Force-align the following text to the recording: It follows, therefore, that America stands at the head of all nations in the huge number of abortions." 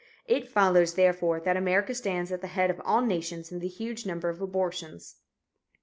It 0.25 0.47
follows, 0.49 0.95
therefore, 0.95 1.39
that 1.41 1.55
America 1.55 1.93
stands 1.93 2.31
at 2.31 2.41
the 2.41 2.47
head 2.47 2.71
of 2.71 2.81
all 2.83 3.05
nations 3.05 3.51
in 3.51 3.59
the 3.59 3.67
huge 3.67 4.03
number 4.03 4.29
of 4.29 4.41
abortions." 4.41 5.17